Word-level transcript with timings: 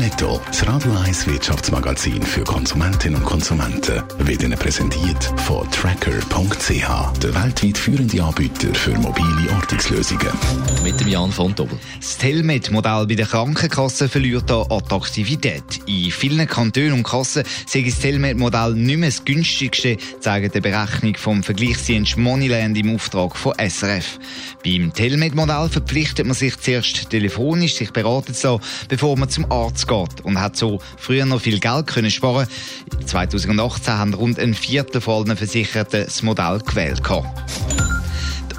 Netto, 0.00 0.40
das 0.46 0.66
Radio 0.66 0.92
1 0.96 1.26
Wirtschaftsmagazin 1.26 2.22
für 2.22 2.42
Konsumentinnen 2.42 3.18
und 3.18 3.26
Konsumenten, 3.26 4.02
wird 4.20 4.42
Ihnen 4.42 4.58
präsentiert 4.58 5.30
von 5.36 5.70
Tracker.ch, 5.70 7.18
der 7.22 7.34
weltweit 7.34 7.76
führende 7.76 8.22
Anbieter 8.22 8.74
für 8.74 8.92
mobile 8.92 9.52
Ortungslösungen. 9.54 10.30
Mit 10.82 10.98
dem 10.98 11.08
Jan 11.08 11.30
von 11.30 11.54
Dobbel. 11.54 11.78
Das 12.00 12.16
Telmet-Modell 12.16 13.08
bei 13.08 13.14
den 13.14 13.26
Krankenkassen 13.26 14.08
verliert 14.08 14.48
hier 14.48 14.64
Attraktivität. 14.70 15.80
In 15.84 16.10
vielen 16.10 16.48
Kantonen 16.48 16.94
und 16.94 17.02
Kassen 17.02 17.44
sei 17.66 17.82
das 17.82 17.98
Telmet-Modell 17.98 18.72
nicht 18.72 18.96
mehr 18.96 19.10
das 19.10 19.22
günstigste, 19.22 19.98
zeigen 20.20 20.50
die 20.50 20.60
Berechnung 20.62 21.16
vom 21.16 21.42
Vergleichsdienst 21.42 22.16
Moneyland 22.16 22.78
im 22.78 22.94
Auftrag 22.94 23.36
von 23.36 23.52
SRF. 23.58 24.18
Beim 24.64 24.94
Telmet-Modell 24.94 25.68
verpflichtet 25.68 26.24
man 26.24 26.34
sich 26.34 26.56
zuerst 26.56 27.10
telefonisch, 27.10 27.74
sich 27.74 27.92
beraten 27.92 28.32
zu 28.32 28.52
lassen, 28.52 28.64
bevor 28.88 29.18
man 29.18 29.28
zum 29.28 29.52
Arzt 29.52 29.89
geht 29.90 30.24
und 30.24 30.40
hat 30.40 30.56
so 30.56 30.80
früher 30.96 31.26
noch 31.26 31.40
viel 31.40 31.58
Geld 31.58 31.88
können 31.88 32.10
sparen. 32.10 32.46
2018 33.04 33.94
haben 33.94 34.14
rund 34.14 34.38
ein 34.38 34.54
Viertel 34.54 35.00
von 35.00 35.26
allen 35.26 35.36
Versicherten 35.36 36.04
das 36.04 36.22
Modell 36.22 36.60
gewählt. 36.60 37.02
Die 37.04 37.79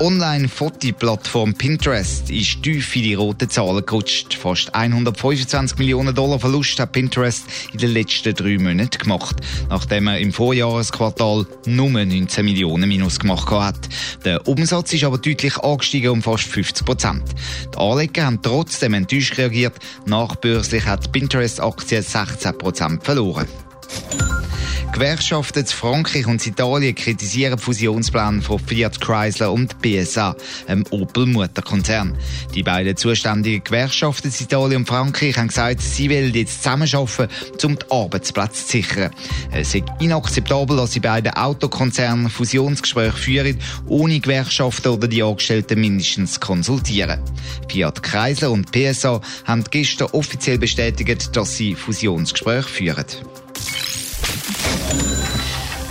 Online-Fotoplattform 0.00 1.54
Pinterest 1.54 2.30
ist 2.30 2.62
tief 2.62 2.94
in 2.94 3.02
die 3.02 3.14
roten 3.14 3.50
Zahlen 3.50 3.84
gerutscht. 3.84 4.34
Fast 4.34 4.72
125 4.72 5.76
Millionen 5.76 6.14
Dollar 6.14 6.38
Verlust 6.38 6.78
hat 6.78 6.92
Pinterest 6.92 7.44
in 7.72 7.78
den 7.78 7.90
letzten 7.90 8.32
drei 8.32 8.58
Monaten 8.58 8.98
gemacht, 8.98 9.36
nachdem 9.68 10.06
er 10.06 10.20
im 10.20 10.32
Vorjahresquartal 10.32 11.46
nur 11.66 11.90
19 11.90 12.44
Millionen 12.44 12.88
Minus 12.88 13.18
gemacht 13.18 13.50
hat. 13.50 13.88
Der 14.24 14.46
Umsatz 14.46 14.92
ist 14.92 15.02
aber 15.02 15.18
deutlich 15.18 15.58
angestiegen 15.58 16.10
um 16.10 16.22
fast 16.22 16.44
50 16.44 16.86
Prozent. 16.86 17.24
Die 17.74 17.78
Anleger 17.78 18.26
haben 18.26 18.40
trotzdem 18.40 18.94
enttäuscht 18.94 19.36
reagiert. 19.36 19.74
Nachbörslich 20.06 20.86
hat 20.86 21.10
Pinterest-Aktie 21.10 22.02
16 22.02 22.56
Prozent 22.56 23.02
verloren. 23.02 23.48
Gewerkschaften 24.92 25.60
in 25.60 25.66
Frankreich 25.66 26.26
und 26.26 26.44
Italien 26.46 26.94
kritisieren 26.94 27.58
Fusionspläne 27.58 28.42
von 28.42 28.58
Fiat 28.58 29.00
Chrysler 29.00 29.52
und 29.52 29.80
BSA, 29.80 30.34
einem 30.66 30.84
Opel-Mutterkonzern. 30.90 32.16
Die 32.54 32.62
beiden 32.62 32.96
zuständigen 32.96 33.62
Gewerkschaften 33.62 34.28
in 34.28 34.44
Italien 34.44 34.76
und 34.78 34.88
Frankreich 34.88 35.36
haben 35.36 35.48
gesagt, 35.48 35.80
sie 35.80 36.10
wollen 36.10 36.34
jetzt 36.34 36.62
zusammenarbeiten, 36.62 37.28
um 37.64 37.78
die 37.78 37.90
Arbeitsplätze 37.90 38.66
zu 38.66 38.72
sichern. 38.72 39.10
Es 39.52 39.74
ist 39.74 39.84
inakzeptabel, 40.00 40.76
dass 40.76 40.92
die 40.92 41.00
beiden 41.00 41.32
Autokonzerne 41.32 42.28
Fusionsgespräche 42.30 43.16
führen, 43.16 43.58
ohne 43.86 44.20
Gewerkschaften 44.20 44.88
oder 44.88 45.06
die 45.06 45.22
Angestellten 45.22 45.80
mindestens 45.80 46.34
zu 46.34 46.40
konsultieren. 46.40 47.20
Fiat 47.68 48.02
Chrysler 48.02 48.50
und 48.50 48.72
PSA 48.72 49.20
haben 49.44 49.64
gestern 49.70 50.08
offiziell 50.12 50.58
bestätigt, 50.58 51.36
dass 51.36 51.56
sie 51.56 51.74
Fusionsgespräche 51.74 52.68
führen. 52.68 53.06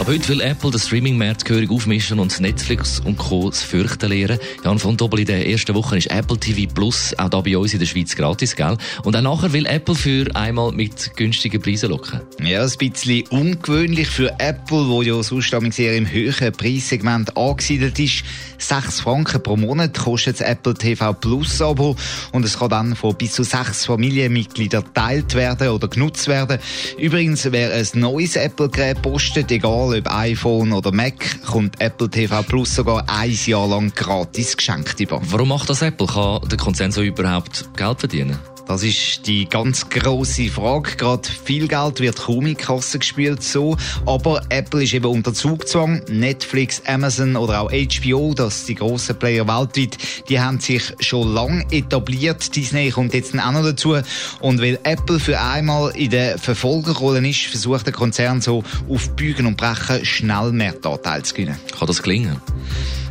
Heute 0.07 0.29
will 0.29 0.39
Apple 0.39 0.71
den 0.71 0.79
Streaming-Markt 0.79 1.43
gehörig 1.43 1.69
aufmischen 1.69 2.19
und 2.19 2.39
Netflix 2.39 3.01
und 3.01 3.17
Co. 3.17 3.49
das 3.49 3.61
Fürchten 3.61 4.09
lehren. 4.09 4.39
Jan 4.63 4.79
von 4.79 4.95
Doppel, 4.95 5.19
in 5.19 5.25
der 5.25 5.45
ersten 5.49 5.75
Woche 5.75 5.97
ist 5.97 6.09
Apple 6.09 6.37
TV 6.37 6.73
Plus 6.73 7.13
auch 7.17 7.27
da 7.27 7.41
bei 7.41 7.57
uns 7.57 7.73
in 7.73 7.79
der 7.79 7.87
Schweiz 7.87 8.15
gratis, 8.15 8.55
gell? 8.55 8.77
Und 9.03 9.17
auch 9.17 9.21
nachher 9.21 9.51
will 9.51 9.65
Apple 9.65 9.95
für 9.95 10.33
einmal 10.33 10.71
mit 10.71 11.13
günstigen 11.17 11.61
Preisen 11.61 11.89
locken. 11.89 12.21
Ja, 12.41 12.63
ein 12.63 12.71
bisschen 12.79 13.27
ungewöhnlich 13.27 14.07
für 14.07 14.33
Apple, 14.39 14.87
wo 14.87 15.01
ja 15.01 15.21
sonst 15.21 15.53
sehr 15.71 15.97
im 15.97 16.09
höheren 16.09 16.53
Preissegment 16.53 17.35
angesiedelt 17.35 17.99
ist. 17.99 18.23
6 18.59 19.01
Franken 19.01 19.43
pro 19.43 19.57
Monat 19.57 19.97
kostet 19.97 20.39
das 20.39 20.47
Apple 20.47 20.73
TV 20.73 21.13
Plus 21.13 21.61
Abo 21.61 21.97
und 22.31 22.45
es 22.45 22.57
kann 22.57 22.69
dann 22.69 22.95
von 22.95 23.13
bis 23.15 23.33
zu 23.33 23.43
sechs 23.43 23.85
Familienmitgliedern 23.85 24.85
geteilt 24.85 25.35
werden 25.35 25.67
oder 25.67 25.89
genutzt 25.89 26.29
werden. 26.29 26.59
Übrigens, 26.97 27.51
wer 27.51 27.73
ein 27.73 27.87
neues 27.93 28.37
Apple-Gerät 28.37 29.01
postet, 29.01 29.51
egal 29.51 29.96
ob 29.97 30.11
iPhone 30.11 30.73
oder 30.73 30.91
Mac, 30.91 31.41
kommt 31.45 31.79
Apple 31.79 32.09
TV 32.09 32.43
Plus 32.43 32.75
sogar 32.75 33.05
ein 33.07 33.37
Jahr 33.45 33.67
lang 33.67 33.93
gratis 33.93 34.57
geschenkt 34.57 34.99
über. 34.99 35.19
Warum 35.23 35.49
macht 35.49 35.69
das 35.69 35.81
Apple? 35.81 36.07
Kann 36.07 36.41
der 36.49 36.57
Konzern 36.57 36.91
so 36.91 37.01
überhaupt 37.01 37.69
Geld 37.75 37.99
verdienen? 37.99 38.39
Das 38.67 38.83
ist 38.83 39.25
die 39.25 39.47
ganz 39.47 39.89
große 39.89 40.49
Frage. 40.49 40.97
Gerade 40.97 41.27
viel 41.27 41.69
Geld 41.69 42.01
wird 42.01 42.17
kaum 42.17 42.45
in 42.45 42.47
die 42.47 42.55
Kasse 42.55 42.99
gespielt, 42.99 43.41
so. 43.41 43.77
Aber 44.05 44.41
Apple 44.49 44.83
ist 44.83 44.93
eben 44.93 45.05
unter 45.05 45.33
Zugzwang. 45.33 46.01
Netflix, 46.09 46.81
Amazon 46.85 47.37
oder 47.37 47.61
auch 47.61 47.71
HBO, 47.71 48.33
das 48.33 48.65
die 48.65 48.75
grossen 48.75 49.17
Player 49.17 49.47
weltweit, 49.47 49.97
die 50.27 50.39
haben 50.39 50.59
sich 50.59 50.93
schon 50.99 51.33
lange 51.33 51.65
etabliert. 51.71 52.53
Disney 52.55 52.89
kommt 52.89 53.13
jetzt 53.13 53.33
auch 53.39 53.51
noch 53.51 53.63
dazu. 53.63 53.95
Und 54.41 54.61
weil 54.61 54.79
Apple 54.83 55.19
für 55.19 55.39
einmal 55.39 55.95
in 55.95 56.09
der 56.09 56.37
Verfolgerrolle 56.37 57.25
ist, 57.27 57.45
versucht 57.45 57.85
der 57.85 57.93
Konzern 57.93 58.41
so 58.41 58.63
auf 58.89 59.09
Bügen 59.15 59.45
und 59.45 59.55
Brechen 59.55 60.03
schnell 60.03 60.51
mehr 60.51 60.73
Anteil 60.83 61.23
zu 61.23 61.33
gewinnen. 61.33 61.57
Kann 61.77 61.87
das 61.87 62.03
gelingen? 62.03 62.41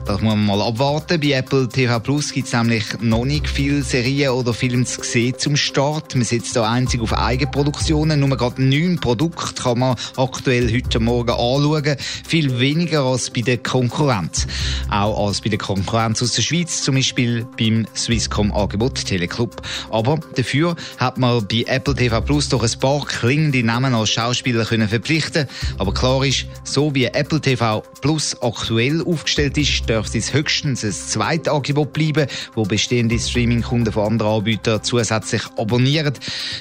Das 0.07 0.21
muss 0.21 0.37
man 0.37 0.47
mal 0.47 0.63
abwarten. 0.63 1.21
Bei 1.21 1.33
Apple 1.33 1.69
TV 1.69 1.99
Plus 1.99 2.33
gibt 2.33 2.47
es 2.47 2.53
nämlich 2.53 2.85
noch 3.01 3.25
nicht 3.25 3.49
viele 3.49 3.83
Serien 3.83 4.31
oder 4.31 4.55
Filme 4.55 4.85
zu 4.85 5.03
sehen 5.03 5.35
zum 5.37 5.57
Start. 5.57 6.15
Man 6.15 6.23
setzt 6.23 6.55
da 6.55 6.71
einzig 6.71 7.01
auf 7.01 7.13
Eigenproduktionen. 7.13 8.21
Nur 8.21 8.37
gerade 8.37 8.63
neun 8.63 9.01
Produkte 9.01 9.61
kann 9.61 9.81
man 9.81 9.97
aktuell 10.17 10.73
heute 10.73 11.01
Morgen 11.01 11.31
anschauen. 11.31 11.97
Viel 12.25 12.61
weniger 12.61 13.03
als 13.03 13.31
bei 13.31 13.41
der 13.41 13.59
Konkurrenz. 13.59 14.47
Auch 14.89 15.27
als 15.27 15.41
bei 15.41 15.49
der 15.49 15.59
Konkurrenz 15.59 16.23
aus 16.23 16.35
der 16.35 16.43
Schweiz, 16.43 16.83
zum 16.83 16.95
Beispiel 16.95 17.45
beim 17.59 17.89
Swisscom-Angebot 17.97 19.07
Teleclub. 19.07 19.61
Aber 19.91 20.21
dafür 20.37 20.77
hat 20.99 21.19
man 21.19 21.45
bei 21.49 21.65
Apple 21.67 21.97
TV 21.97 22.21
Plus 22.21 22.49
doch 22.49 22.63
ein 22.63 22.79
paar 22.79 23.05
klingende 23.05 23.65
Namen 23.65 23.93
als 23.93 24.11
Schauspieler 24.11 24.65
können 24.67 24.89
verpflichten. 24.89 25.49
Aber 25.79 25.93
klar 25.93 26.25
ist, 26.25 26.47
so 26.63 26.95
wie 26.95 27.07
Apple 27.07 27.41
TV 27.41 27.83
Plus 28.01 28.41
aktuell 28.41 29.03
aufgestellt 29.03 29.59
ist, 29.59 29.89
dürfte 29.97 30.19
es 30.19 30.35
höchstens 30.35 30.85
ein 30.85 30.93
zweites 30.93 31.51
Angebot 31.51 31.95
bleiben, 31.95 32.27
wo 32.55 32.65
bestehende 32.65 33.19
Streaming-Kunden 33.19 33.93
von 33.93 34.13
anderen 34.13 34.33
Anbietern 34.33 34.83
zusätzlich 34.83 35.43
abonnieren. 35.57 36.13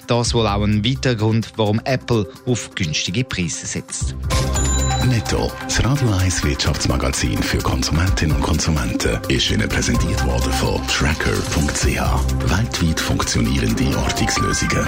Das 0.07 0.33
wohl 0.33 0.47
auch 0.47 0.63
ein 0.63 0.85
weiterer 0.85 1.15
Grund, 1.15 1.51
warum 1.57 1.81
Apple 1.83 2.27
auf 2.45 2.73
günstige 2.75 3.25
Preise 3.25 3.67
setzt. 3.67 4.15
Netto, 5.05 5.51
das 5.65 5.83
Radio 5.83 6.09
1 6.13 6.45
Wirtschaftsmagazin 6.45 7.43
für 7.43 7.57
Konsumentinnen 7.57 8.37
und 8.37 8.41
Konsumenten, 8.41 9.19
ist 9.27 9.51
Ihnen 9.51 9.67
präsentiert 9.67 10.25
worden 10.25 10.53
von 10.53 10.81
Tracker.ch. 10.87 11.85
Weltweit 12.49 12.99
funktionierende 12.99 13.97
Ortungslösungen. 13.97 14.87